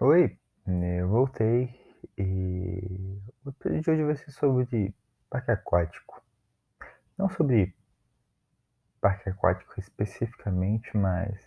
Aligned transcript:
Oi, 0.00 0.36
eu 0.66 1.08
voltei 1.08 1.72
e 2.18 3.22
o 3.44 3.50
episódio 3.50 3.80
de 3.80 3.90
hoje 3.92 4.02
vai 4.02 4.16
ser 4.16 4.32
sobre 4.32 4.92
parque 5.30 5.52
aquático. 5.52 6.20
Não 7.16 7.28
sobre 7.28 7.72
parque 9.00 9.28
aquático 9.28 9.78
especificamente, 9.78 10.96
mas 10.96 11.38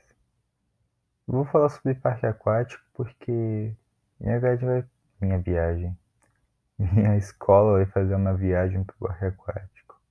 vou 1.28 1.44
falar 1.44 1.68
sobre 1.68 1.96
parque 1.96 2.25
aquático 2.25 2.81
porque 2.94 3.75
minha 4.18 4.39
viagem 4.39 4.66
vai. 4.66 4.86
Minha 5.20 5.39
viagem. 5.39 6.00
Minha 6.79 7.18
escola 7.18 7.73
vai 7.73 7.86
fazer 7.86 8.16
uma 8.16 8.34
viagem 8.34 8.82
pro 8.82 8.95
parque 8.98 9.25
aquático. 9.25 10.02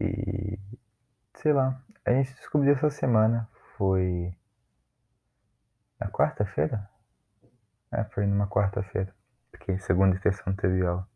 E 0.00 0.58
sei 1.34 1.52
lá, 1.52 1.80
a 2.04 2.10
gente 2.10 2.34
descobriu 2.34 2.72
essa 2.72 2.90
semana, 2.90 3.48
foi 3.76 4.34
na 6.00 6.08
quarta-feira? 6.08 6.89
É, 7.92 8.04
foi 8.04 8.24
numa 8.24 8.46
quarta-feira, 8.46 9.12
porque 9.50 9.78
segunda 9.80 10.16
e 10.16 10.20
terça 10.20 10.42
não 10.46 10.54
teve 10.54 10.86
aula. 10.86 11.08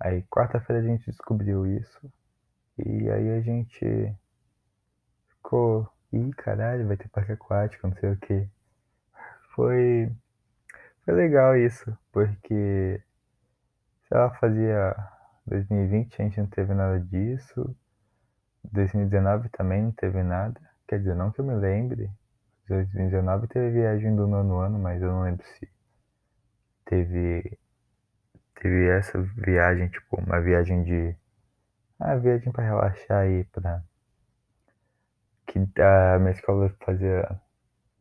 Aí 0.00 0.22
quarta-feira 0.24 0.82
a 0.82 0.84
gente 0.84 1.10
descobriu 1.10 1.66
isso. 1.66 2.12
E 2.78 3.08
aí 3.10 3.30
a 3.30 3.40
gente 3.40 4.14
ficou. 5.28 5.88
Ih, 6.12 6.32
caralho, 6.34 6.86
vai 6.86 6.96
ter 6.96 7.08
parque 7.08 7.32
aquático, 7.32 7.86
não 7.88 7.96
sei 7.96 8.12
o 8.12 8.16
que. 8.16 8.48
Foi. 9.54 10.12
Foi 11.04 11.14
legal 11.14 11.56
isso, 11.56 11.96
porque. 12.12 13.02
Sei 14.08 14.18
lá, 14.18 14.30
fazia. 14.38 14.94
2020 15.46 16.20
a 16.20 16.24
gente 16.24 16.40
não 16.40 16.46
teve 16.48 16.74
nada 16.74 17.00
disso. 17.00 17.76
2019 18.64 19.48
também 19.50 19.82
não 19.82 19.92
teve 19.92 20.22
nada. 20.22 20.60
Quer 20.88 20.98
dizer, 20.98 21.14
não 21.14 21.30
que 21.30 21.40
eu 21.40 21.44
me 21.44 21.54
lembre. 21.54 22.10
2019 22.68 23.46
teve 23.48 23.70
viagem 23.70 24.14
do 24.16 24.26
nono 24.26 24.58
ano, 24.58 24.78
mas 24.78 25.00
eu 25.00 25.10
não 25.12 25.22
lembro 25.22 25.46
se 25.46 25.68
teve 26.86 27.58
teve 28.54 28.88
essa 28.88 29.20
viagem, 29.36 29.88
tipo, 29.88 30.16
uma 30.16 30.40
viagem 30.40 30.82
de 30.82 31.14
ah, 32.00 32.16
viagem 32.16 32.52
para 32.52 32.64
relaxar 32.64 33.22
aí 33.22 33.44
para 33.44 33.82
que 35.46 35.58
a 35.80 36.18
minha 36.18 36.32
escola 36.32 36.74
fazia 36.84 37.40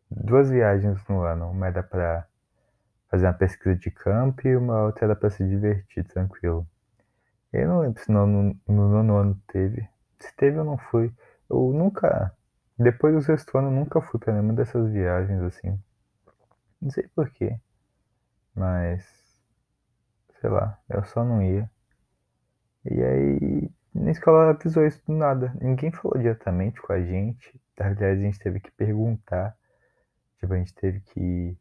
duas 0.09 0.50
viagens 0.50 1.06
no 1.08 1.22
ano, 1.22 1.50
uma 1.52 1.68
era 1.68 1.84
para 1.84 2.28
fazer 3.09 3.28
uma 3.28 3.34
pesquisa 3.34 3.76
de 3.76 3.92
campo 3.92 4.48
e 4.48 4.56
uma 4.56 4.84
outra 4.84 5.06
era 5.06 5.16
para 5.16 5.30
se 5.30 5.48
divertir 5.48 6.04
tranquilo. 6.06 6.68
Eu 7.54 7.68
não 7.70 7.80
lembro 7.80 8.02
se 8.02 8.12
no, 8.12 8.26
no, 8.28 8.59
no 8.68 8.90
nono 8.90 9.16
ano 9.18 9.42
teve. 9.48 9.88
Se 10.20 10.36
teve, 10.36 10.58
eu 10.58 10.66
não 10.66 10.78
fui. 10.78 11.14
Eu 11.50 11.72
nunca, 11.74 12.34
depois 12.78 13.14
do 13.16 13.22
sexto 13.22 13.58
ano, 13.58 13.68
eu 13.70 13.72
nunca 13.72 14.02
fui 14.02 14.20
para 14.20 14.34
nenhuma 14.34 14.54
dessas 14.54 14.92
viagens 14.92 15.42
assim. 15.42 15.80
Não 16.81 16.90
sei 16.92 17.08
porquê, 17.16 17.58
mas 18.56 19.25
sei 20.45 20.50
lá, 20.50 20.80
eu 20.89 21.03
só 21.06 21.23
não 21.23 21.42
ia. 21.42 21.70
E 22.86 23.03
aí, 23.03 23.72
na 23.94 24.12
escola 24.12 24.52
avisou 24.52 24.86
isso 24.86 25.02
do 25.08 25.14
nada. 25.14 25.56
Ninguém 25.59 25.92
falou 25.92 26.17
diretamente 26.17 26.80
com 26.81 26.94
a 26.94 27.02
gente. 27.02 27.59
Aliás, 27.80 28.20
a 28.20 28.22
gente 28.22 28.39
teve 28.39 28.59
que 28.59 28.70
perguntar. 28.72 29.58
Tipo, 30.39 30.53
a 30.53 30.58
gente 30.58 30.73
teve 30.75 31.00
que. 31.00 31.58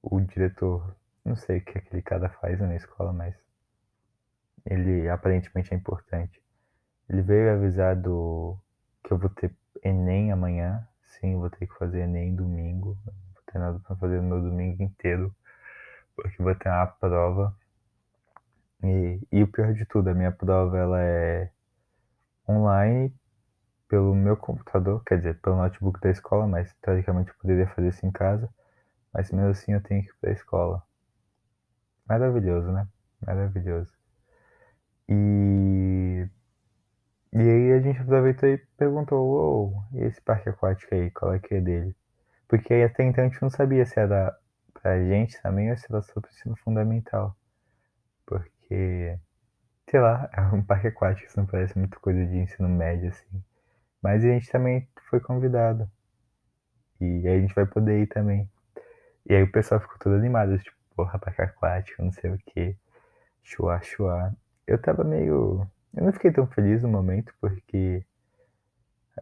O 0.00 0.20
diretor, 0.20 0.94
não 1.24 1.34
sei 1.34 1.58
o 1.58 1.64
que 1.64 1.78
aquele 1.78 2.02
cara 2.02 2.28
faz 2.28 2.60
na 2.60 2.76
escola, 2.76 3.12
mas. 3.12 3.34
Ele 4.64 5.08
aparentemente 5.08 5.74
é 5.74 5.76
importante. 5.76 6.40
Ele 7.08 7.20
veio 7.20 7.52
avisar 7.52 7.96
do 7.96 8.56
que 9.02 9.12
eu 9.12 9.18
vou 9.18 9.28
ter 9.28 9.54
Enem 9.82 10.30
amanhã. 10.32 10.86
Sim, 11.04 11.36
vou 11.36 11.50
ter 11.50 11.66
que 11.66 11.74
fazer 11.74 12.02
Enem 12.02 12.34
domingo. 12.34 12.96
Não 13.04 13.12
vou 13.34 13.42
ter 13.46 13.58
nada 13.58 13.78
pra 13.80 13.96
fazer 13.96 14.20
no 14.22 14.28
meu 14.28 14.40
domingo 14.40 14.82
inteiro. 14.82 15.34
Vou 16.16 16.54
ter 16.54 16.68
uma 16.68 16.86
prova. 16.86 17.56
E, 18.82 19.20
e 19.32 19.42
o 19.42 19.48
pior 19.48 19.72
de 19.72 19.84
tudo, 19.86 20.08
a 20.10 20.14
minha 20.14 20.30
prova 20.30 20.76
ela 20.76 21.00
é 21.00 21.50
online 22.48 23.12
pelo 23.88 24.14
meu 24.14 24.36
computador, 24.36 25.02
quer 25.04 25.18
dizer, 25.18 25.40
pelo 25.40 25.56
notebook 25.56 26.00
da 26.00 26.10
escola, 26.10 26.46
mas 26.46 26.74
teoricamente 26.82 27.30
eu 27.30 27.36
poderia 27.36 27.68
fazer 27.68 27.88
isso 27.88 28.06
em 28.06 28.10
casa. 28.10 28.48
Mas 29.12 29.30
mesmo 29.30 29.50
assim 29.50 29.72
eu 29.72 29.82
tenho 29.82 30.02
que 30.02 30.10
ir 30.10 30.14
pra 30.20 30.32
escola. 30.32 30.82
Maravilhoso, 32.08 32.70
né? 32.72 32.86
Maravilhoso. 33.24 33.92
E. 35.08 36.28
E 37.32 37.38
aí 37.38 37.72
a 37.72 37.80
gente 37.80 38.00
aproveitou 38.00 38.48
e 38.48 38.58
perguntou, 38.76 39.26
uou, 39.26 39.84
e 39.92 40.02
esse 40.04 40.20
parque 40.20 40.48
aquático 40.48 40.94
aí, 40.94 41.10
qual 41.10 41.34
é 41.34 41.38
que 41.38 41.54
é 41.54 41.60
dele? 41.60 41.94
Porque 42.48 42.72
aí 42.72 42.84
até 42.84 43.04
então 43.04 43.24
a 43.24 43.28
gente 43.28 43.42
não 43.42 43.50
sabia 43.50 43.84
se 43.84 43.98
era 43.98 44.36
pra 44.84 45.02
gente 45.02 45.40
também 45.40 45.70
ou 45.70 45.78
se 45.78 45.86
era 45.88 46.02
só 46.02 46.20
pro 46.20 46.30
ensino 46.30 46.54
fundamental. 46.56 47.34
Porque, 48.26 49.18
sei 49.88 49.98
lá, 49.98 50.28
é 50.36 50.42
um 50.54 50.62
parque 50.62 50.88
aquático, 50.88 51.26
isso 51.26 51.40
não 51.40 51.46
parece 51.46 51.78
muito 51.78 51.98
coisa 52.00 52.26
de 52.26 52.36
ensino 52.36 52.68
médio, 52.68 53.08
assim. 53.08 53.42
Mas 54.02 54.22
a 54.22 54.28
gente 54.28 54.50
também 54.52 54.86
foi 55.08 55.20
convidado. 55.20 55.90
E 57.00 57.26
aí 57.26 57.38
a 57.38 57.40
gente 57.40 57.54
vai 57.54 57.64
poder 57.64 58.02
ir 58.02 58.08
também. 58.08 58.46
E 59.26 59.34
aí 59.34 59.42
o 59.42 59.50
pessoal 59.50 59.80
ficou 59.80 59.96
todo 59.98 60.16
animado, 60.16 60.58
tipo, 60.58 60.76
porra, 60.94 61.18
parque 61.18 61.40
aquático, 61.40 62.02
não 62.02 62.12
sei 62.12 62.30
o 62.30 62.38
que. 62.38 62.76
Chua, 63.42 63.80
chua. 63.80 64.36
Eu 64.66 64.80
tava 64.80 65.02
meio. 65.02 65.66
Eu 65.94 66.04
não 66.04 66.12
fiquei 66.12 66.30
tão 66.30 66.46
feliz 66.46 66.82
no 66.82 66.90
momento, 66.90 67.34
porque. 67.40 68.04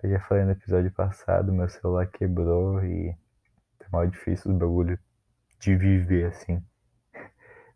Eu 0.02 0.10
já 0.10 0.20
falei 0.20 0.44
no 0.44 0.52
episódio 0.52 0.90
passado, 0.90 1.52
meu 1.52 1.68
celular 1.68 2.06
quebrou 2.06 2.82
e 2.84 3.14
tá 3.78 3.86
mal 3.92 4.06
difícil 4.06 4.50
o 4.50 4.58
bagulho 4.58 4.98
de 5.62 5.76
viver 5.76 6.24
assim. 6.24 6.60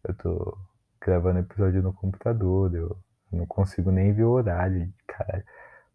Eu 0.02 0.12
tô 0.14 0.58
gravando 1.00 1.38
episódio 1.38 1.80
no 1.80 1.92
computador, 1.92 2.74
eu 2.74 2.98
não 3.30 3.46
consigo 3.46 3.92
nem 3.92 4.12
ver 4.12 4.24
o 4.24 4.30
horário, 4.30 4.92
cara. 5.06 5.44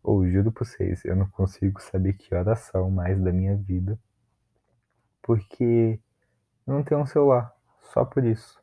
Ou 0.02 0.26
juro 0.26 0.54
pra 0.54 0.64
vocês, 0.64 1.04
eu 1.04 1.18
não 1.18 1.30
consigo 1.30 1.82
saber 1.82 2.14
que 2.14 2.34
horas 2.34 2.60
são 2.62 2.90
mais 2.90 3.22
da 3.22 3.34
minha 3.34 3.58
vida. 3.58 4.00
Porque 5.22 6.00
eu 6.66 6.74
não 6.74 6.82
tenho 6.82 7.02
um 7.02 7.06
celular. 7.06 7.54
Só 7.82 8.06
por 8.06 8.24
isso. 8.24 8.58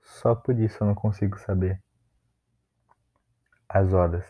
Só 0.00 0.34
por 0.34 0.58
isso 0.58 0.82
eu 0.82 0.86
não 0.86 0.94
consigo 0.94 1.38
saber 1.38 1.78
as 3.68 3.92
horas. 3.92 4.24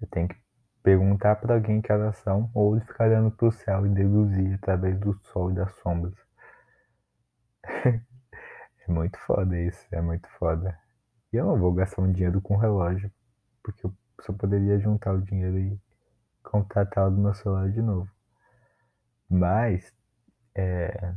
Eu 0.00 0.08
tenho 0.08 0.26
que 0.26 0.36
perguntar 0.82 1.36
para 1.36 1.54
alguém 1.54 1.80
que 1.80 1.92
horas 1.92 2.16
são 2.16 2.50
ou 2.52 2.80
ficar 2.80 3.06
olhando 3.06 3.30
pro 3.30 3.52
céu 3.52 3.86
e 3.86 3.90
deduzir 3.90 4.54
através 4.54 4.98
do 4.98 5.14
sol 5.22 5.52
e 5.52 5.54
das 5.54 5.72
sombras. 5.76 6.31
é 8.88 8.92
muito 8.92 9.18
foda 9.18 9.58
isso, 9.60 9.86
é 9.92 10.00
muito 10.00 10.28
foda. 10.38 10.78
E 11.32 11.36
eu 11.36 11.46
não 11.46 11.58
vou 11.58 11.72
gastar 11.72 12.02
um 12.02 12.12
dinheiro 12.12 12.40
com 12.40 12.56
relógio, 12.56 13.10
porque 13.62 13.86
eu 13.86 13.94
só 14.20 14.32
poderia 14.32 14.78
juntar 14.78 15.14
o 15.14 15.22
dinheiro 15.22 15.58
e 15.58 15.80
contratar 16.42 17.10
do 17.10 17.18
meu 17.18 17.34
celular 17.34 17.70
de 17.70 17.80
novo. 17.80 18.10
Mas, 19.28 19.92
é. 20.54 21.14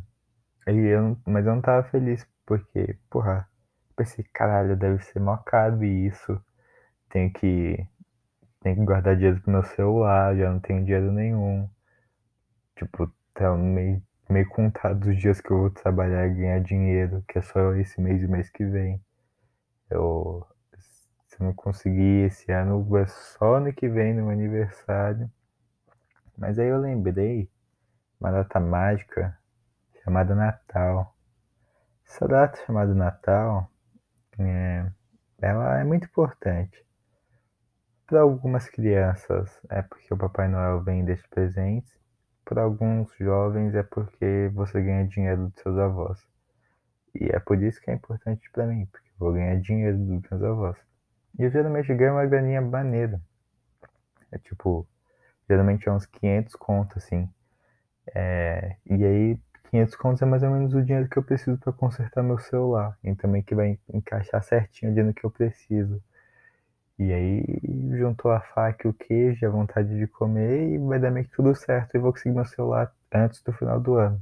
Eu, 0.68 1.18
mas 1.28 1.46
eu 1.46 1.56
não 1.56 1.62
tava 1.62 1.88
feliz, 1.90 2.28
porque, 2.46 2.98
porra, 3.10 3.48
pensei, 3.96 4.26
caralho, 4.34 4.76
deve 4.78 5.04
ser 5.04 5.20
mó 5.20 5.38
caro 5.38 5.84
isso. 5.84 6.42
Tenho 7.10 7.32
que. 7.34 7.88
Tenho 8.62 8.78
que 8.78 8.86
guardar 8.86 9.16
dinheiro 9.16 9.42
pro 9.42 9.52
meu 9.52 9.64
celular, 9.64 10.36
já 10.38 10.52
não 10.52 10.60
tenho 10.60 10.84
dinheiro 10.84 11.12
nenhum. 11.12 11.70
Tipo, 12.76 13.12
tá 13.34 13.56
meio, 13.56 14.02
meio 14.36 14.50
contado 14.50 15.06
os 15.06 15.18
dias 15.18 15.40
que 15.40 15.50
eu 15.50 15.60
vou 15.60 15.70
trabalhar 15.70 16.28
e 16.28 16.34
ganhar 16.34 16.60
dinheiro, 16.60 17.24
que 17.26 17.40
é 17.40 17.42
só 17.42 17.74
esse 17.76 18.02
mês 18.02 18.22
e 18.22 18.28
mês 18.28 18.50
que 18.50 18.66
vem. 18.66 19.02
Eu. 19.90 20.46
Se 21.28 21.42
eu 21.42 21.46
não 21.48 21.54
conseguir 21.54 22.26
esse 22.26 22.52
ano, 22.52 22.86
é 22.98 23.06
só 23.08 23.56
ano 23.56 23.72
que 23.72 23.88
vem, 23.88 24.14
no 24.14 24.24
meu 24.24 24.32
aniversário. 24.32 25.32
Mas 26.38 26.60
aí 26.60 26.68
eu 26.68 26.80
lembrei 26.80 27.50
uma 28.20 28.32
data 28.32 28.60
mágica 28.60 29.38
chamada 30.04 30.36
Natal. 30.36 31.16
Essa 32.06 32.28
data 32.28 32.58
chamada 32.66 32.94
Natal, 32.94 33.72
é, 34.38 34.92
ela 35.40 35.80
é 35.80 35.84
muito 35.86 36.08
importante. 36.08 36.86
Para 38.06 38.22
algumas 38.22 38.68
crianças 38.68 39.60
é 39.70 39.82
porque 39.82 40.14
o 40.14 40.18
Papai 40.18 40.50
Noel 40.50 40.84
vem 40.84 41.02
e 41.02 41.06
deixa 41.06 41.26
presentes. 41.30 42.05
Para 42.46 42.62
alguns 42.62 43.12
jovens 43.18 43.74
é 43.74 43.82
porque 43.82 44.52
você 44.54 44.80
ganha 44.82 45.08
dinheiro 45.08 45.48
dos 45.48 45.62
seus 45.62 45.78
avós. 45.78 46.20
E 47.16 47.26
é 47.26 47.40
por 47.40 47.62
isso 47.62 47.82
que 47.82 47.90
é 47.90 47.94
importante 47.94 48.50
para 48.52 48.68
mim, 48.68 48.86
porque 48.92 49.08
eu 49.10 49.16
vou 49.18 49.34
ganhar 49.34 49.60
dinheiro 49.60 49.98
dos 49.98 50.30
meus 50.30 50.44
avós. 50.44 50.78
E 51.40 51.44
eu 51.44 51.50
geralmente 51.50 51.94
ganho 51.94 52.14
uma 52.14 52.26
graninha 52.26 52.62
maneira. 52.62 53.20
É 54.32 54.38
tipo, 54.38 54.88
geralmente 55.50 55.88
é 55.90 55.92
uns 55.92 56.06
500 56.06 56.56
contos, 56.56 56.98
assim. 56.98 57.30
É, 58.14 58.76
e 58.86 59.04
aí, 59.04 59.40
500 59.72 59.96
contos 59.96 60.22
é 60.22 60.26
mais 60.26 60.44
ou 60.44 60.52
menos 60.52 60.74
o 60.74 60.84
dinheiro 60.84 61.10
que 61.10 61.18
eu 61.18 61.24
preciso 61.24 61.58
para 61.58 61.74
consertar 61.74 62.22
meu 62.22 62.38
celular. 62.38 62.98
E 63.04 63.16
também 63.16 63.42
que 63.42 63.56
vai 63.56 63.80
encaixar 63.94 64.44
certinho 64.44 64.92
o 64.92 64.96
dinheiro 64.96 65.14
que 65.14 65.26
eu 65.26 65.32
preciso. 65.32 66.02
E 66.98 67.12
aí, 67.14 67.44
juntou 67.98 68.32
a 68.32 68.40
faca 68.40 68.88
e 68.88 68.90
o 68.90 68.94
queijo, 68.94 69.46
a 69.46 69.50
vontade 69.50 69.98
de 69.98 70.08
comer, 70.08 70.70
e 70.74 70.78
vai 70.78 71.00
dar 71.00 71.12
meio 71.12 71.26
que 71.26 71.36
tudo 71.36 71.54
certo. 71.56 71.96
E 71.96 72.00
vou 72.00 72.12
conseguir 72.14 72.36
meu 72.36 72.46
celular 72.46 72.94
antes 73.14 73.42
do 73.42 73.52
final 73.54 73.80
do 73.80 73.96
ano. 73.96 74.22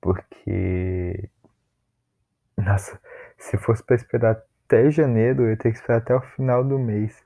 Porque. 0.00 1.30
Nossa, 2.56 3.00
se 3.38 3.56
fosse 3.56 3.82
pra 3.82 3.96
esperar 3.96 4.42
até 4.66 4.90
janeiro, 4.90 5.44
eu 5.44 5.50
ia 5.50 5.56
ter 5.56 5.70
que 5.72 5.78
esperar 5.78 5.98
até 5.98 6.14
o 6.14 6.20
final 6.20 6.64
do 6.64 6.78
mês. 6.78 7.24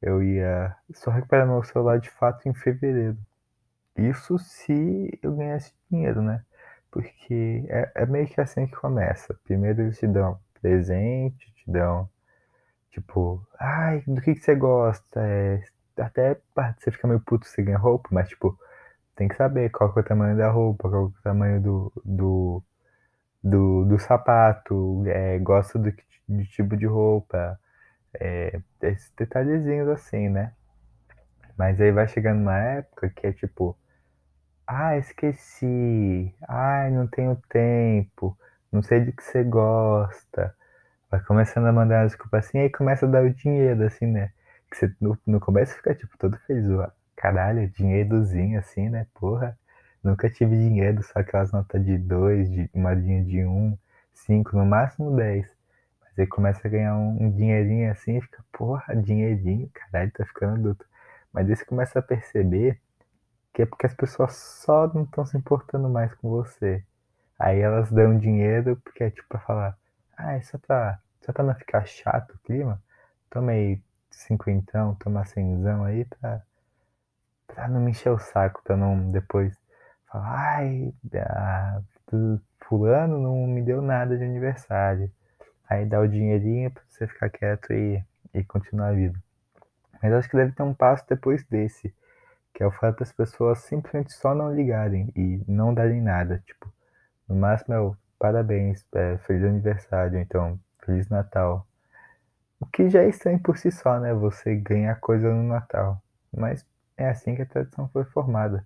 Eu 0.00 0.22
ia 0.22 0.76
só 0.94 1.10
recuperar 1.10 1.46
meu 1.46 1.62
celular 1.64 1.98
de 1.98 2.10
fato 2.10 2.48
em 2.48 2.54
fevereiro. 2.54 3.16
Isso 3.96 4.38
se 4.38 5.18
eu 5.22 5.36
ganhasse 5.36 5.72
dinheiro, 5.90 6.22
né? 6.22 6.42
Porque 6.90 7.64
é, 7.68 7.92
é 7.96 8.06
meio 8.06 8.26
que 8.26 8.40
assim 8.40 8.66
que 8.66 8.74
começa. 8.76 9.34
Primeiro 9.44 9.82
eles 9.82 9.98
te 9.98 10.06
dão 10.06 10.38
presente, 10.60 11.52
te 11.54 11.70
dão 11.70 12.08
tipo, 12.92 13.44
ai, 13.58 14.02
do 14.06 14.20
que, 14.20 14.34
que 14.34 14.40
você 14.42 14.54
gosta? 14.54 15.20
É, 15.20 15.62
até 15.98 16.38
você 16.78 16.90
fica 16.90 17.08
meio 17.08 17.20
puto 17.20 17.46
se 17.46 17.62
ganha 17.62 17.78
roupa, 17.78 18.08
mas 18.12 18.28
tipo, 18.28 18.58
tem 19.16 19.28
que 19.28 19.36
saber 19.36 19.70
qual 19.70 19.92
que 19.92 19.98
é 20.00 20.02
o 20.02 20.04
tamanho 20.04 20.36
da 20.36 20.50
roupa, 20.50 20.88
qual 20.90 21.10
que 21.10 21.16
é 21.16 21.20
o 21.20 21.22
tamanho 21.22 21.60
do, 21.60 21.92
do, 22.04 22.62
do, 23.42 23.84
do 23.86 23.98
sapato, 23.98 25.02
é, 25.06 25.38
gosta 25.38 25.78
do, 25.78 25.92
do 26.28 26.44
tipo 26.46 26.76
de 26.76 26.86
roupa, 26.86 27.58
é, 28.14 28.60
esses 28.82 29.10
detalhezinhos 29.16 29.88
assim, 29.88 30.28
né? 30.28 30.52
Mas 31.56 31.80
aí 31.80 31.92
vai 31.92 32.08
chegando 32.08 32.40
uma 32.40 32.58
época 32.58 33.10
que 33.10 33.26
é 33.26 33.32
tipo, 33.32 33.76
ah, 34.66 34.96
esqueci, 34.96 36.34
ai, 36.48 36.90
não 36.90 37.06
tenho 37.06 37.36
tempo, 37.48 38.36
não 38.70 38.82
sei 38.82 39.00
de 39.00 39.12
que 39.12 39.22
você 39.22 39.44
gosta. 39.44 40.54
Vai 41.12 41.20
começando 41.20 41.66
a 41.66 41.72
mandar 41.72 42.02
as 42.04 42.12
desculpas 42.12 42.46
assim, 42.46 42.58
aí 42.58 42.70
começa 42.70 43.04
a 43.06 43.08
dar 43.08 43.22
o 43.22 43.30
dinheiro, 43.30 43.84
assim, 43.84 44.06
né? 44.06 44.32
Que 44.70 44.78
você 44.78 44.96
no, 44.98 45.18
no 45.26 45.38
começo 45.38 45.74
fica 45.76 45.94
tipo 45.94 46.16
todo 46.16 46.38
feliz, 46.46 46.70
ó, 46.70 46.90
caralho, 47.14 47.68
dinheirozinho 47.68 48.58
assim, 48.58 48.88
né? 48.88 49.06
Porra, 49.14 49.58
nunca 50.02 50.30
tive 50.30 50.56
dinheiro, 50.56 51.02
só 51.02 51.20
aquelas 51.20 51.52
notas 51.52 51.84
de 51.84 51.98
dois, 51.98 52.50
de 52.50 52.70
uma 52.72 52.96
de 52.96 53.44
um, 53.44 53.76
cinco, 54.14 54.56
no 54.56 54.64
máximo 54.64 55.14
dez. 55.14 55.46
Mas 56.00 56.18
aí 56.18 56.26
começa 56.26 56.66
a 56.66 56.70
ganhar 56.70 56.96
um, 56.96 57.24
um 57.24 57.30
dinheirinho 57.30 57.92
assim 57.92 58.16
e 58.16 58.22
fica, 58.22 58.42
porra, 58.50 58.96
dinheirinho, 58.96 59.70
caralho, 59.74 60.10
tá 60.12 60.24
ficando 60.24 60.54
adulto. 60.60 60.86
Mas 61.30 61.46
aí 61.46 61.56
você 61.56 61.64
começa 61.66 61.98
a 61.98 62.02
perceber 62.02 62.80
que 63.52 63.62
é 63.62 63.66
porque 63.66 63.86
as 63.86 63.94
pessoas 63.94 64.34
só 64.34 64.88
não 64.94 65.04
estão 65.04 65.26
se 65.26 65.36
importando 65.36 65.88
mais 65.90 66.14
com 66.14 66.30
você. 66.30 66.82
Aí 67.38 67.60
elas 67.60 67.90
dão 67.92 68.18
dinheiro 68.18 68.76
porque 68.84 69.04
é 69.04 69.10
tipo 69.10 69.28
pra 69.28 69.40
falar, 69.40 69.78
ah, 70.22 70.32
é 70.34 70.42
só 70.42 70.58
pra, 70.58 70.98
só 71.20 71.32
pra 71.32 71.44
não 71.44 71.54
ficar 71.54 71.84
chato 71.86 72.34
o 72.34 72.38
clima, 72.40 72.82
toma 73.30 73.52
aí 73.52 73.80
cinquentão, 74.10 74.94
toma 74.96 75.24
cenzão 75.24 75.84
aí 75.84 76.04
pra, 76.04 76.42
pra 77.46 77.68
não 77.68 77.80
me 77.80 77.90
encher 77.90 78.10
o 78.10 78.18
saco, 78.18 78.62
pra 78.62 78.76
não 78.76 79.10
depois 79.10 79.58
falar, 80.06 80.58
ai, 80.58 80.94
a, 81.16 81.82
fulano 82.72 83.18
não 83.18 83.46
me 83.46 83.62
deu 83.62 83.82
nada 83.82 84.16
de 84.16 84.24
aniversário. 84.24 85.10
Aí 85.68 85.86
dá 85.86 86.00
o 86.00 86.08
dinheirinho 86.08 86.70
pra 86.70 86.82
você 86.88 87.06
ficar 87.06 87.30
quieto 87.30 87.72
e, 87.72 88.02
e 88.34 88.44
continuar 88.44 88.88
a 88.88 88.92
vida. 88.92 89.18
Mas 90.02 90.12
acho 90.12 90.28
que 90.28 90.36
deve 90.36 90.52
ter 90.52 90.62
um 90.62 90.74
passo 90.74 91.04
depois 91.08 91.44
desse, 91.44 91.94
que 92.52 92.62
é 92.62 92.66
o 92.66 92.70
fato 92.70 92.98
das 92.98 93.12
pessoas 93.12 93.60
simplesmente 93.60 94.12
só 94.12 94.34
não 94.34 94.54
ligarem 94.54 95.12
e 95.16 95.42
não 95.46 95.72
darem 95.72 96.00
nada. 96.00 96.42
Tipo, 96.46 96.72
no 97.28 97.36
máximo 97.36 97.74
é 97.74 97.80
o 97.80 97.96
parabéns, 98.22 98.86
é, 98.94 99.18
feliz 99.18 99.42
aniversário, 99.42 100.16
então, 100.16 100.56
feliz 100.86 101.08
Natal. 101.08 101.66
O 102.60 102.66
que 102.66 102.88
já 102.88 103.02
é 103.02 103.08
estranho 103.08 103.40
por 103.40 103.58
si 103.58 103.72
só, 103.72 103.98
né? 103.98 104.14
Você 104.14 104.54
ganhar 104.54 104.94
coisa 105.00 105.28
no 105.34 105.42
Natal. 105.42 106.00
Mas 106.32 106.64
é 106.96 107.08
assim 107.08 107.34
que 107.34 107.42
a 107.42 107.46
tradição 107.46 107.88
foi 107.88 108.04
formada. 108.04 108.64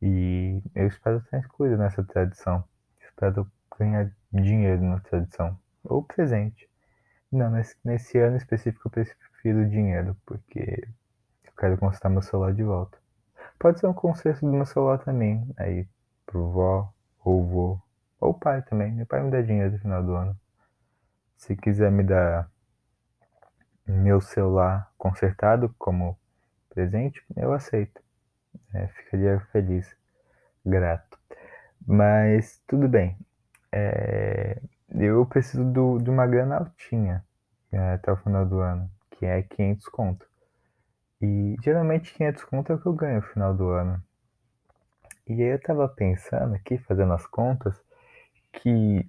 E 0.00 0.62
eu 0.74 0.86
espero 0.86 1.22
incluído 1.34 1.76
nessa 1.76 2.02
tradição. 2.02 2.64
Espero 2.98 3.46
ganhar 3.78 4.10
dinheiro 4.32 4.82
na 4.82 5.00
tradição. 5.00 5.54
Ou 5.84 6.02
presente. 6.02 6.66
Não, 7.30 7.50
nesse, 7.50 7.76
nesse 7.84 8.16
ano 8.16 8.38
específico 8.38 8.88
eu 8.88 8.90
prefiro 8.90 9.68
dinheiro, 9.68 10.16
porque 10.24 10.88
eu 11.44 11.52
quero 11.58 11.76
consertar 11.76 12.08
meu 12.08 12.22
celular 12.22 12.54
de 12.54 12.62
volta. 12.62 12.96
Pode 13.58 13.80
ser 13.80 13.86
um 13.86 13.92
conserto 13.92 14.46
do 14.46 14.52
meu 14.52 14.64
celular 14.64 14.98
também, 14.98 15.46
aí 15.58 15.86
pro 16.24 16.50
vó, 16.50 16.90
ou 17.22 17.46
vô, 17.46 17.82
ou 18.22 18.32
pai 18.32 18.62
também. 18.62 18.92
Meu 18.92 19.04
pai 19.04 19.20
me 19.20 19.30
dá 19.30 19.42
dinheiro 19.42 19.72
no 19.72 19.78
final 19.80 20.02
do 20.02 20.14
ano. 20.14 20.36
Se 21.36 21.56
quiser 21.56 21.90
me 21.90 22.04
dar 22.04 22.48
meu 23.84 24.20
celular 24.20 24.90
consertado 24.96 25.74
como 25.76 26.16
presente, 26.70 27.20
eu 27.36 27.52
aceito. 27.52 28.00
É, 28.72 28.86
ficaria 28.86 29.40
feliz, 29.50 29.96
grato. 30.64 31.18
Mas 31.84 32.62
tudo 32.66 32.88
bem. 32.88 33.18
É, 33.72 34.62
eu 34.94 35.26
preciso 35.26 35.64
do, 35.64 35.98
de 35.98 36.08
uma 36.08 36.26
grana 36.26 36.58
altinha 36.58 37.24
é, 37.72 37.94
até 37.94 38.12
o 38.12 38.16
final 38.16 38.46
do 38.46 38.60
ano, 38.60 38.88
que 39.10 39.26
é 39.26 39.42
500 39.42 39.88
conto. 39.88 40.26
E 41.20 41.56
geralmente 41.60 42.14
500 42.14 42.44
conto 42.44 42.72
é 42.72 42.76
o 42.76 42.78
que 42.78 42.86
eu 42.86 42.92
ganho 42.92 43.16
no 43.16 43.22
final 43.22 43.52
do 43.52 43.68
ano. 43.68 44.00
E 45.26 45.32
aí 45.32 45.54
eu 45.54 45.60
tava 45.60 45.88
pensando 45.88 46.54
aqui, 46.54 46.78
fazendo 46.78 47.12
as 47.12 47.26
contas, 47.26 47.80
que 48.52 49.08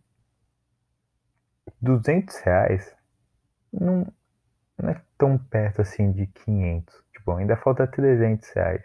200 1.81 2.37
reais 2.37 2.95
não, 3.71 4.07
não 4.77 4.89
é 4.89 5.01
tão 5.17 5.37
perto 5.37 5.81
assim 5.81 6.11
de 6.11 6.27
500. 6.27 7.03
Tipo, 7.13 7.31
ainda 7.33 7.57
falta 7.57 7.87
300 7.87 8.49
reais. 8.51 8.83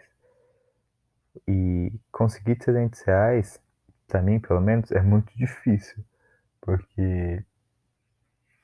E 1.47 1.91
conseguir 2.11 2.55
300 2.55 3.01
reais, 3.01 3.61
pra 4.07 4.21
mim 4.21 4.39
pelo 4.39 4.61
menos, 4.61 4.91
é 4.91 5.01
muito 5.01 5.35
difícil. 5.37 6.03
Porque, 6.61 7.43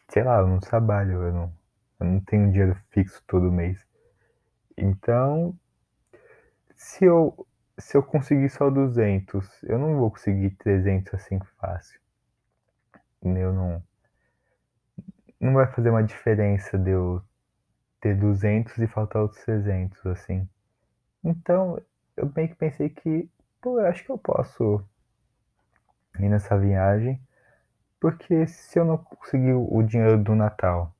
sei 0.09 0.24
lá, 0.24 0.39
eu 0.39 0.47
não 0.47 0.59
trabalho, 0.59 1.24
eu 1.24 1.33
não, 1.33 1.53
eu 2.00 2.06
não 2.06 2.19
tenho 2.21 2.51
dinheiro 2.51 2.75
fixo 2.92 3.24
todo 3.27 3.51
mês. 3.51 3.86
Então, 4.77 5.57
se 6.75 7.06
eu, 7.06 7.47
se 7.77 7.98
eu 7.98 8.04
conseguir 8.04 8.50
só 8.50 8.69
200, 8.69 9.48
eu 9.63 9.77
não 9.77 9.98
vou 9.98 10.12
conseguir 10.12 10.51
300 10.51 11.13
assim 11.13 11.39
fácil. 11.57 12.00
Eu 13.24 13.54
não. 13.54 13.83
Não 15.39 15.54
vai 15.54 15.68
fazer 15.68 15.89
uma 15.89 16.04
diferença 16.04 16.77
de 16.77 16.92
eu 16.92 17.22
ter 18.00 18.16
200 18.16 18.77
e 18.77 18.88
faltar 18.88 19.22
outros 19.22 19.44
300, 19.44 20.06
assim. 20.06 20.48
Então, 21.24 21.81
eu 22.16 22.31
meio 22.36 22.50
que 22.50 22.56
pensei 22.56 22.89
que, 22.89 23.30
pô, 23.62 23.80
eu 23.80 23.88
acho 23.88 24.04
que 24.04 24.12
eu 24.12 24.18
posso 24.18 24.83
ir 26.19 26.30
nessa 26.30 26.57
viagem, 26.57 27.19
porque 27.99 28.47
se 28.47 28.80
eu 28.80 28.85
não 28.85 28.97
conseguir 28.97 29.54
o 29.54 29.81
dinheiro 29.83 30.23
do 30.23 30.35
Natal, 30.35 30.94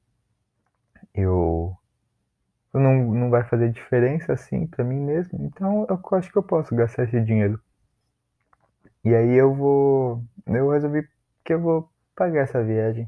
eu 1.14 1.78
não, 2.80 2.96
não 3.14 3.30
vai 3.30 3.44
fazer 3.44 3.72
diferença 3.72 4.34
assim 4.34 4.68
para 4.68 4.84
mim 4.84 5.00
mesmo, 5.00 5.46
então 5.46 5.86
eu 5.90 6.18
acho 6.18 6.32
que 6.32 6.38
eu 6.38 6.44
posso 6.44 6.76
gastar 6.76 7.04
esse 7.06 7.22
dinheiro. 7.22 7.60
E 9.06 9.16
aí 9.16 9.34
eu 9.36 9.54
vou, 9.54 10.22
eu 10.48 10.70
resolvi 10.70 11.08
que 11.46 11.54
eu 11.54 11.62
vou 11.62 11.90
pagar 12.16 12.42
essa 12.42 12.64
viagem, 12.64 13.08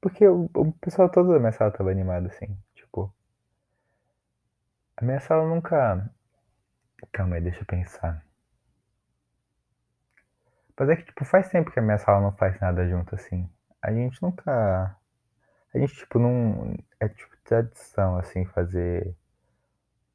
porque 0.00 0.26
o, 0.28 0.50
o 0.54 0.72
pessoal 0.74 1.08
todo 1.10 1.32
da 1.32 1.40
minha 1.40 1.52
sala 1.52 1.70
tava 1.72 1.90
animado 1.90 2.26
assim, 2.26 2.56
tipo, 2.74 3.12
a 4.96 5.04
minha 5.04 5.20
sala 5.20 5.46
nunca, 5.46 6.10
calma 7.12 7.36
aí, 7.36 7.42
deixa 7.42 7.60
eu 7.60 7.66
pensar. 7.66 8.24
Mas 10.78 10.88
é 10.88 10.96
que, 10.96 11.04
tipo, 11.04 11.24
faz 11.24 11.48
tempo 11.48 11.70
que 11.70 11.78
a 11.78 11.82
minha 11.82 11.96
sala 11.98 12.20
não 12.20 12.32
faz 12.32 12.58
nada 12.60 12.84
junto, 12.88 13.14
assim. 13.14 13.48
A 13.80 13.92
gente 13.92 14.20
nunca. 14.20 14.96
A 15.74 15.78
gente, 15.78 15.94
tipo, 15.94 16.18
não. 16.18 16.74
É 17.00 17.08
tipo 17.08 17.36
tradição, 17.44 18.16
assim, 18.16 18.44
fazer 18.46 19.14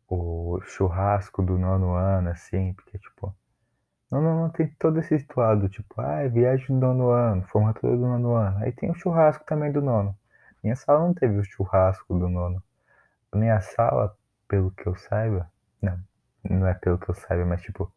o 0.10 0.60
churrasco 0.62 1.42
do 1.44 1.58
nono 1.58 1.94
ano, 1.94 2.30
assim, 2.30 2.74
porque, 2.74 2.98
tipo. 3.00 3.36
Não, 4.12 4.22
não, 4.22 4.42
não 4.44 4.50
tem 4.50 4.68
todo 4.80 5.00
esse 5.00 5.16
ritual 5.18 5.68
tipo, 5.70 6.00
ah, 6.02 6.28
viagem 6.28 6.68
do 6.68 6.76
nono 6.88 7.10
ano, 7.10 7.44
formatura 7.48 7.96
do 7.98 8.04
nono 8.08 8.36
ano. 8.36 8.58
Aí 8.60 8.72
tem 8.72 8.90
o 8.92 8.96
churrasco 8.96 9.46
também 9.46 9.72
do 9.72 9.82
nono. 9.82 10.18
Minha 10.64 10.76
sala 10.76 11.02
não 11.02 11.14
teve 11.14 11.38
o 11.38 11.44
churrasco 11.44 12.18
do 12.18 12.30
nono. 12.30 12.64
A 13.32 13.38
minha 13.38 13.60
sala, 13.62 14.16
pelo 14.48 14.72
que 14.72 14.88
eu 14.88 14.96
saiba, 14.96 15.52
não, 15.82 16.00
não 16.44 16.68
é 16.68 16.74
pelo 16.74 16.98
que 16.98 17.10
eu 17.10 17.16
saiba, 17.16 17.46
mas 17.46 17.62
tipo, 17.62 17.92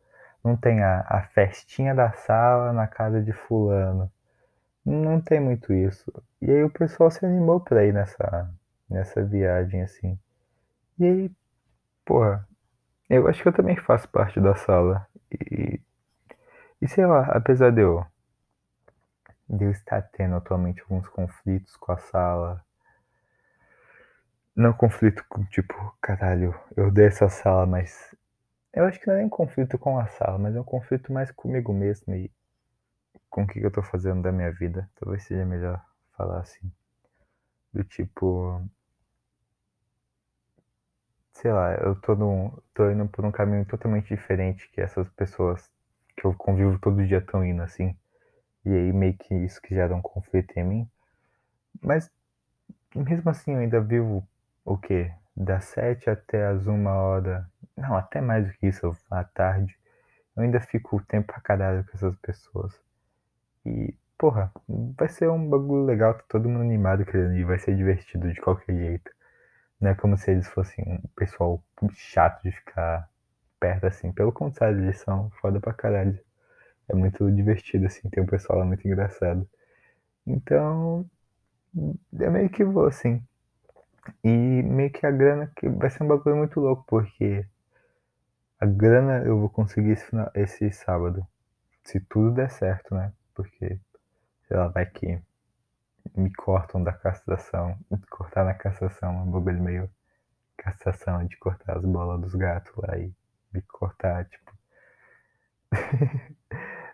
não 0.44 0.56
tem 0.56 0.82
a, 0.82 1.00
a 1.08 1.22
festinha 1.34 1.94
da 1.94 2.12
sala 2.12 2.72
na 2.72 2.86
casa 2.86 3.22
de 3.22 3.32
fulano. 3.32 4.10
Não 4.90 5.20
tem 5.20 5.38
muito 5.38 5.72
isso. 5.72 6.12
E 6.42 6.50
aí 6.50 6.64
o 6.64 6.70
pessoal 6.70 7.12
se 7.12 7.24
animou 7.24 7.60
pra 7.60 7.84
ir 7.86 7.94
nessa, 7.94 8.52
nessa 8.88 9.24
viagem, 9.24 9.82
assim. 9.82 10.18
E 10.98 11.04
aí, 11.04 11.30
porra, 12.04 12.48
eu 13.10 13.28
acho 13.28 13.42
que 13.42 13.48
eu 13.48 13.52
também 13.52 13.76
faço 13.76 14.08
parte 14.08 14.40
da 14.40 14.54
sala. 14.56 15.06
E, 15.32 15.80
e 16.82 16.88
sei 16.88 17.06
lá, 17.06 17.22
apesar 17.32 17.70
de 17.70 17.82
eu, 17.82 18.04
de 19.48 19.64
eu 19.64 19.70
estar 19.70 20.02
tendo 20.12 20.34
atualmente 20.36 20.80
alguns 20.80 21.06
conflitos 21.08 21.76
com 21.76 21.92
a 21.92 21.98
sala. 21.98 22.64
Não 24.56 24.72
conflito 24.72 25.24
com 25.28 25.44
tipo, 25.44 25.74
caralho, 26.00 26.54
eu 26.76 26.88
odeio 26.88 27.08
essa 27.08 27.28
sala, 27.28 27.66
mas 27.66 28.14
eu 28.74 28.84
acho 28.86 29.00
que 29.00 29.06
não 29.06 29.14
é 29.14 29.18
nem 29.18 29.26
um 29.26 29.30
conflito 29.30 29.78
com 29.78 29.98
a 29.98 30.06
sala, 30.08 30.38
mas 30.38 30.56
é 30.56 30.60
um 30.60 30.64
conflito 30.64 31.12
mais 31.12 31.30
comigo 31.30 31.72
mesmo. 31.72 32.14
E 32.14 32.30
com 33.30 33.44
o 33.44 33.46
que 33.46 33.60
eu 33.60 33.70
tô 33.70 33.82
fazendo 33.82 34.22
da 34.22 34.32
minha 34.32 34.52
vida. 34.52 34.90
Talvez 34.96 35.22
seja 35.24 35.46
melhor 35.46 35.82
falar 36.16 36.40
assim. 36.40 36.70
Do 37.72 37.84
tipo. 37.84 38.60
Sei 41.32 41.50
lá, 41.52 41.74
eu 41.76 41.94
tô, 41.96 42.14
num, 42.14 42.50
tô 42.74 42.90
indo 42.90 43.08
por 43.08 43.24
um 43.24 43.30
caminho 43.30 43.64
totalmente 43.64 44.08
diferente 44.14 44.68
que 44.72 44.80
essas 44.80 45.08
pessoas 45.10 45.70
que 46.16 46.26
eu 46.26 46.34
convivo 46.34 46.78
todo 46.78 47.06
dia 47.06 47.18
estão 47.18 47.44
indo, 47.44 47.62
assim. 47.62 47.96
E 48.64 48.70
aí 48.70 48.92
meio 48.92 49.16
que 49.16 49.34
isso 49.34 49.62
que 49.62 49.74
gera 49.74 49.94
um 49.94 50.02
conflito 50.02 50.58
em 50.58 50.64
mim. 50.64 50.90
Mas 51.80 52.10
mesmo 52.94 53.30
assim 53.30 53.52
eu 53.52 53.60
ainda 53.60 53.80
vivo 53.80 54.26
o 54.64 54.76
quê? 54.76 55.12
Das 55.34 55.64
sete 55.66 56.10
até 56.10 56.46
as 56.46 56.66
uma 56.66 56.92
hora. 56.92 57.48
Não, 57.76 57.96
até 57.96 58.20
mais 58.20 58.46
do 58.46 58.52
que 58.54 58.66
isso, 58.66 58.94
à 59.10 59.24
tarde. 59.24 59.78
Eu 60.36 60.42
ainda 60.42 60.60
fico 60.60 60.96
o 60.96 61.04
tempo 61.04 61.32
pra 61.32 61.40
caralho 61.40 61.84
com 61.84 61.92
essas 61.94 62.16
pessoas. 62.16 62.89
E, 63.64 63.94
porra, 64.18 64.52
vai 64.68 65.08
ser 65.08 65.28
um 65.30 65.48
bagulho 65.48 65.84
legal, 65.84 66.14
tá 66.14 66.24
todo 66.28 66.48
mundo 66.48 66.62
animado 66.62 67.04
querendo 67.04 67.36
ir, 67.36 67.44
vai 67.44 67.58
ser 67.58 67.76
divertido 67.76 68.32
de 68.32 68.40
qualquer 68.40 68.74
jeito. 68.74 69.10
Não 69.80 69.90
é 69.90 69.94
como 69.94 70.16
se 70.18 70.30
eles 70.30 70.48
fossem 70.48 70.84
um 70.86 71.00
pessoal 71.16 71.62
chato 71.94 72.42
de 72.42 72.52
ficar 72.52 73.08
perto 73.58 73.86
assim. 73.86 74.12
Pelo 74.12 74.32
contrário, 74.32 74.80
eles 74.82 74.98
são 75.00 75.30
foda 75.40 75.60
pra 75.60 75.72
caralho. 75.72 76.18
É 76.88 76.94
muito 76.94 77.30
divertido, 77.32 77.86
assim, 77.86 78.08
tem 78.10 78.22
um 78.22 78.26
pessoal 78.26 78.60
lá 78.60 78.64
muito 78.64 78.86
engraçado. 78.86 79.48
Então, 80.26 81.08
eu 81.74 82.30
meio 82.30 82.50
que 82.50 82.64
vou, 82.64 82.86
assim. 82.86 83.22
E 84.24 84.28
meio 84.28 84.90
que 84.90 85.06
a 85.06 85.10
grana 85.10 85.50
que 85.56 85.68
vai 85.68 85.90
ser 85.90 86.02
um 86.02 86.08
bagulho 86.08 86.36
muito 86.36 86.60
louco, 86.60 86.84
porque 86.86 87.46
a 88.58 88.66
grana 88.66 89.24
eu 89.24 89.38
vou 89.38 89.48
conseguir 89.48 89.92
esse, 89.92 90.10
esse 90.34 90.70
sábado. 90.72 91.26
Se 91.84 92.00
tudo 92.00 92.32
der 92.32 92.50
certo, 92.50 92.94
né? 92.94 93.12
Porque, 93.42 93.80
sei 94.46 94.56
lá, 94.56 94.68
vai 94.68 94.86
que 94.86 95.20
me 96.14 96.32
cortam 96.34 96.82
da 96.82 96.92
castração. 96.92 97.78
Cortar 98.10 98.44
na 98.44 98.54
castração 98.54 99.10
é 99.10 99.22
um 99.22 99.30
bagulho 99.30 99.62
meio 99.62 99.90
castração 100.56 101.26
de 101.26 101.38
cortar 101.38 101.78
as 101.78 101.84
bolas 101.84 102.20
dos 102.20 102.34
gatos 102.34 102.72
lá 102.76 102.98
e 102.98 103.12
me 103.52 103.62
cortar, 103.62 104.26
tipo. 104.26 104.52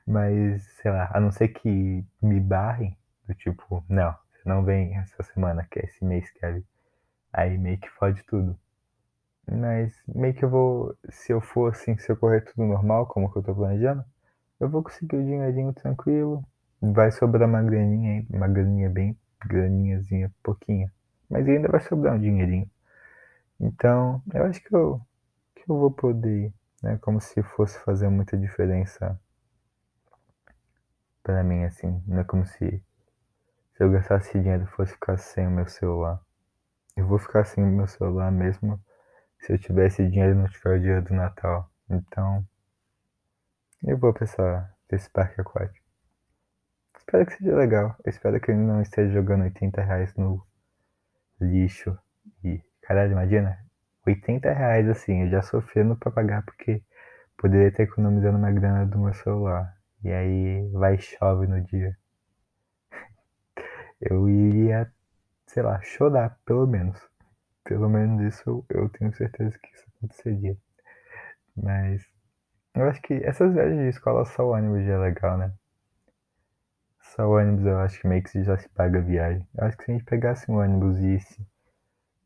Mas, 0.06 0.62
sei 0.80 0.90
lá, 0.92 1.10
a 1.12 1.18
não 1.18 1.32
ser 1.32 1.48
que 1.48 2.04
me 2.22 2.40
barrem, 2.40 2.96
do 3.26 3.34
tipo, 3.34 3.84
não, 3.88 4.12
você 4.32 4.48
não 4.48 4.64
vem 4.64 4.96
essa 4.96 5.22
semana, 5.24 5.66
que 5.68 5.80
é 5.80 5.84
esse 5.84 6.04
mês, 6.04 6.30
Kevin. 6.30 6.64
Aí 7.32 7.58
meio 7.58 7.78
que 7.78 7.90
fode 7.90 8.22
tudo. 8.22 8.56
Mas 9.50 10.00
meio 10.06 10.34
que 10.34 10.44
eu 10.44 10.50
vou, 10.50 10.96
se 11.08 11.32
eu 11.32 11.40
for 11.40 11.72
assim, 11.72 11.96
se 11.98 12.10
eu 12.10 12.16
correr 12.16 12.42
tudo 12.42 12.64
normal, 12.64 13.06
como 13.06 13.32
que 13.32 13.38
eu 13.38 13.42
tô 13.42 13.54
planejando, 13.54 14.04
eu 14.60 14.68
vou 14.68 14.82
conseguir 14.82 15.16
o 15.16 15.24
dinheirinho 15.24 15.72
tranquilo. 15.72 16.44
Vai 16.80 17.10
sobrar 17.10 17.48
uma 17.48 17.62
graninha, 17.62 18.26
uma 18.30 18.48
graninha 18.48 18.90
bem, 18.90 19.16
graninhazinha, 19.44 20.32
pouquinha. 20.42 20.92
Mas 21.28 21.48
ainda 21.48 21.68
vai 21.68 21.80
sobrar 21.80 22.14
um 22.14 22.20
dinheirinho. 22.20 22.70
Então, 23.58 24.22
eu 24.32 24.44
acho 24.44 24.62
que 24.62 24.74
eu, 24.74 25.00
que 25.54 25.62
eu 25.70 25.78
vou 25.78 25.90
poder 25.90 26.52
né? 26.82 26.98
Como 26.98 27.20
se 27.20 27.42
fosse 27.42 27.78
fazer 27.80 28.08
muita 28.08 28.36
diferença 28.36 29.18
para 31.22 31.42
mim, 31.42 31.64
assim. 31.64 32.02
Não 32.06 32.20
é 32.20 32.24
como 32.24 32.46
se, 32.46 32.82
se 33.74 33.82
eu 33.82 33.90
gastasse 33.90 34.38
dinheiro 34.38 34.66
fosse 34.66 34.92
ficar 34.92 35.16
sem 35.18 35.46
o 35.46 35.50
meu 35.50 35.66
celular. 35.66 36.20
Eu 36.96 37.06
vou 37.06 37.18
ficar 37.18 37.44
sem 37.44 37.64
o 37.64 37.66
meu 37.66 37.86
celular 37.86 38.30
mesmo 38.30 38.80
se 39.40 39.52
eu 39.52 39.58
tivesse 39.58 40.08
dinheiro 40.08 40.34
não 40.34 40.48
tiver 40.48 40.78
o 40.78 40.80
dia 40.80 41.02
do 41.02 41.12
Natal. 41.12 41.70
Então, 41.90 42.46
eu 43.84 43.98
vou 43.98 44.12
pensar 44.12 44.74
nesse 44.90 45.10
parque 45.10 45.40
aquático. 45.40 45.84
Espero 46.98 47.26
que 47.26 47.36
seja 47.36 47.54
legal. 47.54 47.96
Espero 48.04 48.40
que 48.40 48.50
ele 48.50 48.60
não 48.60 48.82
esteja 48.82 49.12
jogando 49.12 49.44
80 49.44 49.82
reais 49.82 50.14
no 50.16 50.44
lixo. 51.40 51.96
E, 52.42 52.60
caralho, 52.82 53.12
imagina, 53.12 53.58
80 54.06 54.52
reais 54.52 54.88
assim, 54.88 55.22
eu 55.22 55.30
já 55.30 55.42
sofrendo 55.42 55.96
pra 55.96 56.10
pagar 56.10 56.42
porque 56.44 56.82
poderia 57.36 57.70
ter 57.72 57.84
economizado 57.84 58.36
uma 58.36 58.50
grana 58.50 58.86
do 58.86 58.98
meu 58.98 59.14
celular. 59.14 59.76
E 60.02 60.10
aí 60.10 60.68
vai 60.72 60.98
chove 60.98 61.46
no 61.46 61.62
dia. 61.62 61.96
Eu 64.00 64.28
iria, 64.28 64.92
sei 65.46 65.62
lá, 65.62 65.80
chorar, 65.82 66.38
pelo 66.44 66.66
menos. 66.66 67.00
Pelo 67.64 67.88
menos 67.88 68.22
isso 68.34 68.64
eu 68.68 68.88
tenho 68.90 69.12
certeza 69.14 69.58
que 69.58 69.74
isso 69.74 69.84
aconteceria. 69.96 70.56
Mas 71.56 72.06
eu 72.76 72.88
acho 72.88 73.00
que 73.00 73.14
essas 73.24 73.52
viagens 73.54 73.80
de 73.80 73.88
escola 73.88 74.24
só 74.26 74.44
o 74.44 74.52
ônibus 74.52 74.84
já 74.84 74.92
é 74.92 74.98
legal, 74.98 75.38
né? 75.38 75.52
Só 77.00 77.26
o 77.26 77.38
ônibus 77.38 77.64
eu 77.64 77.78
acho 77.78 78.00
que 78.00 78.06
meio 78.06 78.22
que 78.22 78.44
já 78.44 78.56
se 78.58 78.68
paga 78.68 78.98
a 78.98 79.02
viagem. 79.02 79.46
Eu 79.56 79.66
acho 79.66 79.76
que 79.78 79.84
se 79.84 79.90
a 79.90 79.94
gente 79.94 80.04
pegasse 80.04 80.50
um 80.50 80.58
ônibus 80.58 80.98
e 80.98 81.18
se 81.18 81.46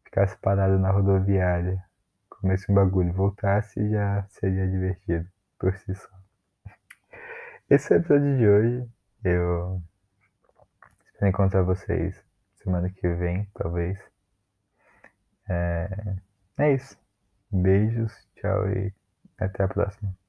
ficasse 0.04 0.36
parado 0.38 0.78
na 0.78 0.90
rodoviária, 0.90 1.82
comesse 2.28 2.70
um 2.70 2.74
bagulho 2.74 3.12
voltasse, 3.12 3.88
já 3.90 4.24
seria 4.28 4.68
divertido 4.68 5.28
por 5.58 5.76
si 5.76 5.94
só. 5.94 6.10
Esse 7.70 7.92
é 7.92 7.96
o 7.96 8.00
episódio 8.00 8.36
de 8.36 8.48
hoje. 8.48 8.90
Eu 9.22 9.80
espero 11.06 11.28
encontrar 11.28 11.62
vocês 11.62 12.20
semana 12.56 12.90
que 12.90 13.06
vem, 13.06 13.48
talvez. 13.54 13.98
É, 15.48 16.16
é 16.58 16.74
isso. 16.74 16.98
Beijos, 17.52 18.12
tchau 18.34 18.68
e 18.68 18.92
até 19.38 19.62
a 19.62 19.68
próxima. 19.68 20.19